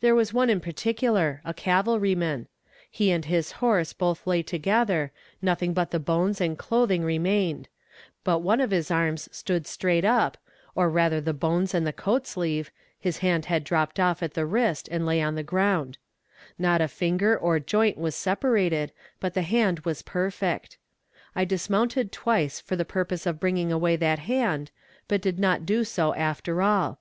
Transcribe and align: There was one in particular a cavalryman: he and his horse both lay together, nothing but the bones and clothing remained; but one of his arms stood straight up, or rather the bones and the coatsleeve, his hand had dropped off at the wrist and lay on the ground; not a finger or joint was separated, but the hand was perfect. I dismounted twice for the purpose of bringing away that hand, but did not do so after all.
There 0.00 0.14
was 0.14 0.32
one 0.32 0.48
in 0.48 0.60
particular 0.60 1.40
a 1.44 1.52
cavalryman: 1.52 2.46
he 2.88 3.10
and 3.10 3.24
his 3.24 3.50
horse 3.58 3.92
both 3.92 4.24
lay 4.24 4.44
together, 4.44 5.10
nothing 5.42 5.72
but 5.74 5.90
the 5.90 5.98
bones 5.98 6.40
and 6.40 6.56
clothing 6.56 7.02
remained; 7.02 7.66
but 8.22 8.42
one 8.42 8.60
of 8.60 8.70
his 8.70 8.92
arms 8.92 9.28
stood 9.32 9.66
straight 9.66 10.04
up, 10.04 10.38
or 10.76 10.88
rather 10.88 11.20
the 11.20 11.32
bones 11.34 11.74
and 11.74 11.84
the 11.84 11.92
coatsleeve, 11.92 12.70
his 12.96 13.18
hand 13.18 13.46
had 13.46 13.64
dropped 13.64 13.98
off 13.98 14.22
at 14.22 14.34
the 14.34 14.46
wrist 14.46 14.88
and 14.88 15.04
lay 15.04 15.20
on 15.20 15.34
the 15.34 15.42
ground; 15.42 15.98
not 16.56 16.80
a 16.80 16.86
finger 16.86 17.36
or 17.36 17.58
joint 17.58 17.98
was 17.98 18.14
separated, 18.14 18.92
but 19.18 19.34
the 19.34 19.42
hand 19.42 19.80
was 19.80 20.02
perfect. 20.02 20.78
I 21.34 21.44
dismounted 21.44 22.12
twice 22.12 22.60
for 22.60 22.76
the 22.76 22.84
purpose 22.84 23.26
of 23.26 23.40
bringing 23.40 23.72
away 23.72 23.96
that 23.96 24.20
hand, 24.20 24.70
but 25.08 25.20
did 25.20 25.40
not 25.40 25.66
do 25.66 25.82
so 25.82 26.14
after 26.14 26.62
all. 26.62 27.00